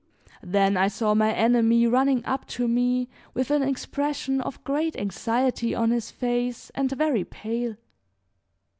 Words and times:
Then 0.41 0.77
I 0.77 0.87
saw 0.87 1.13
my 1.13 1.31
enemy 1.31 1.85
running 1.85 2.25
up 2.25 2.47
to 2.57 2.67
me 2.67 3.07
with 3.35 3.51
an 3.51 3.61
expression 3.61 4.41
of 4.41 4.63
great 4.63 4.95
anxiety 4.95 5.75
on 5.75 5.91
his 5.91 6.09
face, 6.09 6.71
and 6.73 6.89
very 6.91 7.23
pale. 7.23 7.75